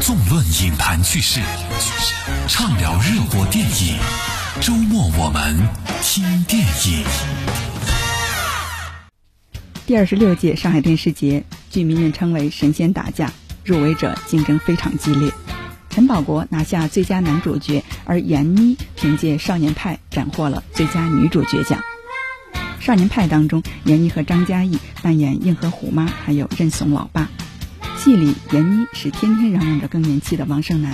[0.00, 1.40] 纵论影坛趣事，
[2.48, 3.96] 畅聊热播电影。
[4.60, 5.56] 周末我们
[6.02, 7.04] 听电影。
[9.86, 13.32] 第二十六届上海电视节，据民间称为“神仙打架”，
[13.64, 15.32] 入围者竞争非常激烈。
[15.90, 21.80] 陈宝国拿下最佳男主角，而闫妮凭借《少年派》斩获了最佳女主角奖。
[22.84, 27.30] 《少年派》当中，闫妮和张嘉译扮演硬核虎妈，还有认怂老爸。
[28.04, 30.92] 戏里，闫妮是天天嚷嚷着更年期的王胜男。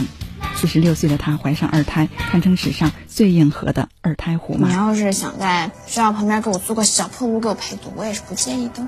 [0.54, 4.68] 四十六岁的她怀上二胎，堪称史上最硬核的二胎虎妈。
[4.68, 8.86] 你要是想在学校旁边给我租个小破屋给我陪读，我也是不介意的。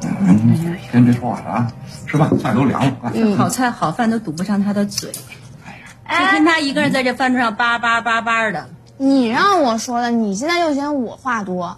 [0.00, 1.72] 嗯，先别说话了啊，
[2.06, 3.12] 吃饭，菜都凉了。
[3.14, 5.12] 嗯好菜好饭都堵不上他的嘴，
[5.62, 8.70] 哎呀就听他一个人在这饭桌上叭叭叭叭的。
[8.96, 11.76] 你让我说的，你现在又嫌我话多。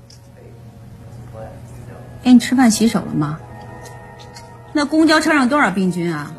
[2.23, 3.41] 哎，你吃饭洗手了吗？
[4.74, 6.33] 那公交车上多少病菌啊？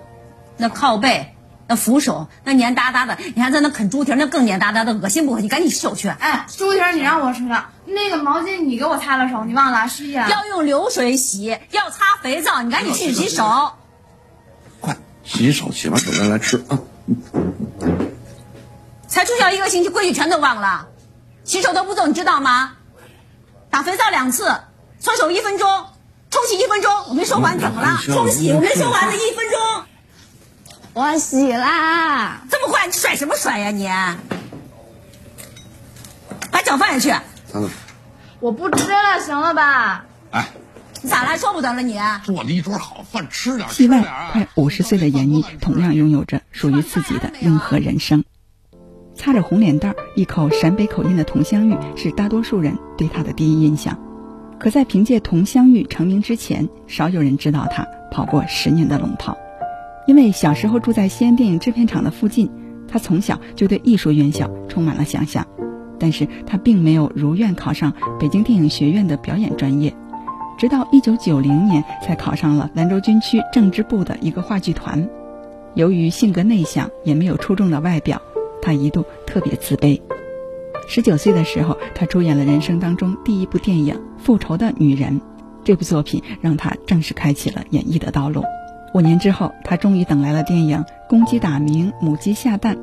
[0.57, 1.35] 那靠背、
[1.67, 5.49] 那扶手、那黏哒哒的，你还在那啃猪蹄，那更黏哒哒的，恶心不恶心？
[5.49, 6.09] 赶紧洗手去！
[6.09, 9.87] 哎，猪蹄你让我吃的，那个毛巾你给我擦了手，你忘了？
[9.87, 10.13] 师姐。
[10.13, 13.71] 要用流水洗，要擦肥皂，你赶紧去洗手。
[14.81, 16.79] 快洗手，洗完手再来吃啊！
[19.07, 20.87] 才住校一个星期，规矩全都忘了，
[21.45, 22.73] 洗手都不做，你知道吗？
[23.69, 24.53] 打肥皂两次。
[24.97, 25.67] 搓手一分钟，
[26.35, 27.97] 冲洗一分钟，我没说完怎么了？
[28.03, 29.85] 冲洗我没说完了，一分钟。
[30.91, 32.87] 我洗啦，这么快？
[32.87, 33.87] 你甩什么甩呀你？
[36.51, 37.13] 把脚放下去。
[37.53, 37.69] 嗯。
[38.41, 40.03] 我不吃了，行了吧？
[40.31, 40.49] 哎，
[41.01, 41.97] 你咋还说不得了你？
[42.25, 43.69] 做了一桌好饭，吃点。
[43.69, 44.01] 戏外，
[44.33, 48.25] 快五十岁的闫妮同样拥有着属于自己的硬核人生。
[49.15, 53.97] 擦着红脸蛋儿，一口陕北口音的佟湘玉是大多数人对她的第一印象。
[54.59, 59.37] 可在凭借《佟湘玉》成名之前，少有人知道她跑过十年的龙套。
[60.07, 62.49] 因为小时候住在西安电影制片厂的附近，
[62.87, 65.45] 她从小就对艺术院校充满了想象。
[65.97, 69.93] 但是她并没有如愿考上北京电影学院的表演专业，
[70.57, 75.07] 直到1990年才考上了兰州军区政治部的一个话剧团。
[75.73, 78.21] 由于性格内向，也没有出众的外表，
[78.61, 79.99] 她一度特别自卑。
[80.87, 85.19] 十九岁的时候，她出演了人生当中第一部电影《复仇的女人》，
[85.63, 88.43] 这部作品让她正式开启了演艺的道路。
[88.93, 90.77] 五年之后，她终于等来了电影
[91.09, 92.75] 《公鸡打鸣，母鸡下蛋》，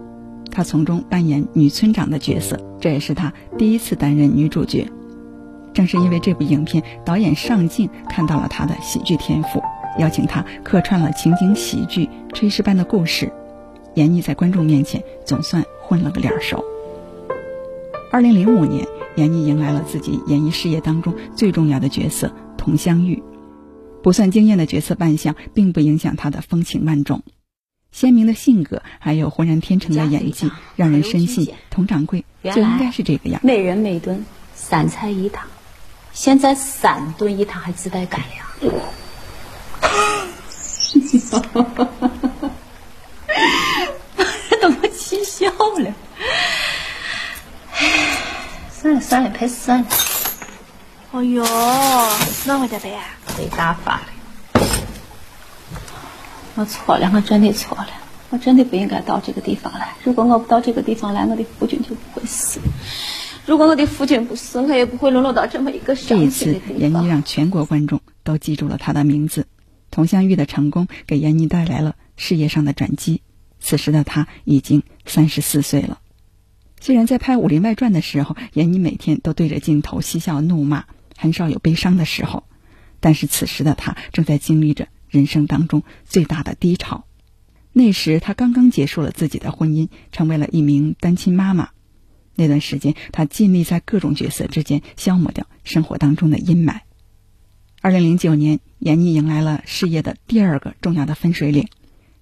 [0.51, 4.87] 她从中扮演女村长的角色，这也是她第一次担任女主角。
[5.73, 9.63] 正是因为这部影片，导演尚敬看到了她的喜剧天赋，
[9.99, 13.27] 邀请她客串了情景喜剧《炊事班的故事》。
[13.95, 16.63] 闫妮在观众面前总算混了个脸熟。
[18.13, 18.87] 二零零五年，
[19.17, 23.23] 闫妮迎来了自己演艺事业当中最重要的角色——佟湘玉。
[24.03, 27.23] 不算惊艳的角色扮相，并不影响她的风情万种。
[27.91, 33.41] 鲜明的性格，还有浑然天成的演技，让人深信佟掌柜就应该是这个样。
[33.43, 35.47] 每人每顿三菜一汤，
[36.13, 38.21] 现在三顿一汤还自带干
[38.61, 38.61] 粮。
[44.61, 45.95] 都给我气笑了。
[48.83, 49.87] 算了算了，拍算了。
[51.13, 51.45] 哎呦，
[52.47, 52.99] 那会得呗？
[53.39, 54.03] 被打发了。
[56.57, 57.87] 我错了，我真的错了，
[58.31, 59.95] 我真的不应该到这个地方来。
[60.03, 62.59] 如果我不到这个地方来，我的夫君就不会死。
[63.47, 69.47] 如果我的夫君不死，我也不会沦落到这么一个这一次，闫妮让全国观众都记住了她的名字。
[69.93, 73.23] 佟湘玉的成功给闫妮带来了事业上的转机。
[73.61, 76.01] 此时的她已经三十四岁了。
[76.83, 82.43] 虽然在拍《武林外传》的时候，闫妮每天都对着镜头嬉笑怒骂，很少有悲伤的时候，
[82.99, 87.05] 但是此时的她正在经历着人生当中最大的低潮。
[87.73, 91.69] 那时她刚刚结束了自己的婚姻，成为了一名单亲妈妈。
[92.35, 96.81] 那段时间，她尽力在各种角色之间消磨掉生活当中的阴霾。
[97.81, 101.69] 二零零九年，闫妮迎来了事业的第二个重要的分水岭。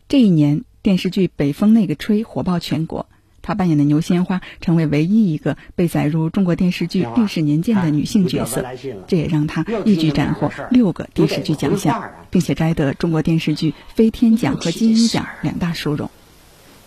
[0.06, 3.08] 这一年，电视剧《北风那个吹》火爆全国。
[3.42, 8.64] 她扮演的牛鲜花成为唯一一个被载入中国电视剧历史年鉴的女性角色，
[9.06, 16.10] 这也让她一举斩获六个电视剧奖项，并且摘得中国电视剧飞天奖和金鹰奖两大殊荣。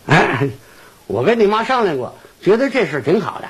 [0.06, 0.48] 哎，
[1.06, 3.48] 我跟你妈商量过，觉得这事挺好的。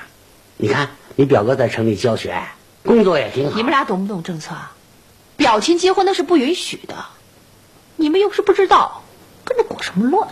[0.57, 2.43] 你看，你表哥在城里教学，
[2.85, 3.57] 工作也挺好。
[3.57, 4.55] 你们俩懂不懂政策？
[5.37, 7.07] 表亲结婚那是不允许的，
[7.97, 9.03] 你们又是不知道，
[9.45, 10.29] 跟着裹什么乱？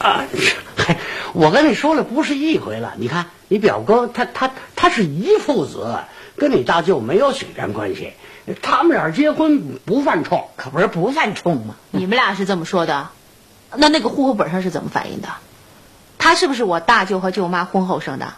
[0.00, 0.24] 啊，
[0.76, 0.96] 嘿，
[1.34, 2.94] 我跟你说了不是一回了。
[2.96, 5.98] 你看你表哥他他他是姨父子，
[6.36, 8.14] 跟你大舅没有血缘关系，
[8.62, 11.74] 他们俩结婚不犯冲，可不是不犯冲吗？
[11.90, 13.10] 你们俩是这么说的，
[13.76, 15.28] 那那个户口本上是怎么反映的？
[16.16, 18.32] 他是不是我大舅和舅妈婚后生的？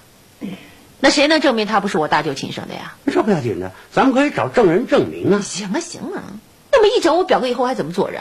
[0.99, 2.95] 那谁能证明他不是我大舅亲生的呀？
[3.07, 5.41] 这不要紧的，咱们可以找证人证明啊。
[5.41, 6.23] 行了行了，
[6.73, 8.21] 那么一整，我表哥以后还怎么做人？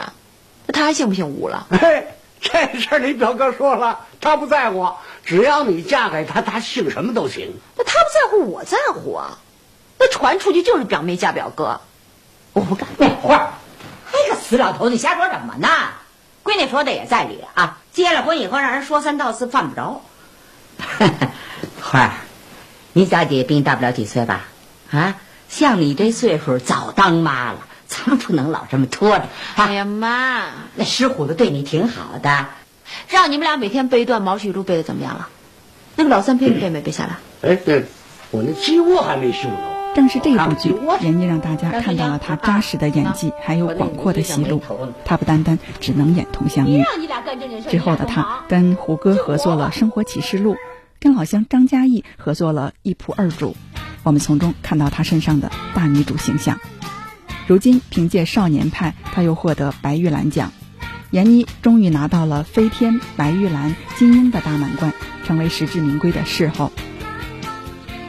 [0.66, 1.66] 那他还姓不姓吴了？
[1.74, 2.06] 嘿，
[2.44, 4.90] 这事儿你表哥说了，他不在乎，
[5.24, 7.54] 只要你嫁给他，他姓什么都行。
[7.76, 9.38] 那他不在乎，我在乎啊。
[9.98, 11.80] 那传出去就是表妹嫁表哥，
[12.52, 12.88] 我不干。
[12.98, 13.52] 那花儿，
[14.10, 15.68] 哎个死老头，你瞎说什么呢？
[16.42, 20.02] 闺女说的也在理啊，结了婚以后让人说三道四犯不着。
[21.80, 22.10] 花儿，
[22.92, 24.40] 你小姐比你大不了几岁吧？
[24.90, 25.14] 啊，
[25.48, 27.58] 像你这岁数早当妈了，
[28.26, 29.26] 不能老这么拖着。
[29.56, 30.44] 哎呀妈，
[30.74, 32.46] 那石虎子对你挺好的，
[33.08, 35.28] 让你们俩每天背一段毛续录背的怎么样了？
[35.96, 37.18] 那个老三背没背没背下来？
[37.50, 37.84] 哎，对，
[38.30, 39.58] 我那鸡窝还没修呢。
[39.94, 44.62] 正是这部剧，闫妮让大家看到了她扎实的演技，还有广阔的戏路。
[45.04, 46.82] 她不单单只能演佟湘玉，
[47.68, 50.54] 之后的她跟胡歌合作了《生活启示录》，
[50.98, 53.54] 跟老乡张嘉译合作了一仆二主。
[54.02, 56.58] 我们从中看到她身上的大女主形象。
[57.46, 60.52] 如今凭借《少年派》，她又获得白玉兰奖，
[61.10, 64.92] 闫妮终于拿到了飞天、白玉兰、金鹰的大满贯，
[65.26, 66.72] 成为实至名归的视后。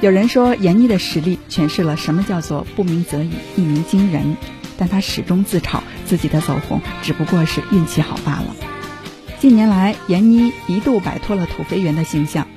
[0.02, 4.38] 有人说，闫妮的实力诠释了什么叫做不鸣则已，一鸣惊人。
[4.78, 8.56] 但她始终自嘲自己的走红只不过是运气好罢了。
[9.40, 12.48] 近年来，闫妮一度摆脱了土肥圆的形象，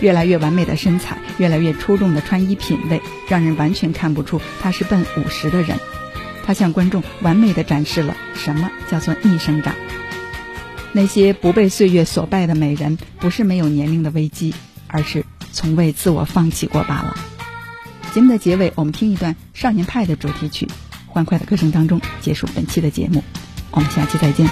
[0.00, 5.78] 越来越完美的身材，越来越出众的穿衣品味，让人完全看不出她是奔五十的人。
[6.48, 9.74] 他向观众完美的展示了什么叫做逆生长。
[10.92, 14.54] 那些不被岁月所败的美人，不是没有年龄的危机，
[14.86, 15.26] 而是。
[15.52, 17.16] 从未自我放弃过罢了。
[18.14, 20.66] 节目的结尾，我们听一段《少年派》的主题曲，
[21.06, 23.22] 欢快的歌声当中结束本期的节目。
[23.70, 24.48] 我们下期再见。